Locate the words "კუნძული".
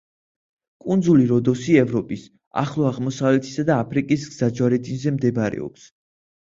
0.85-1.27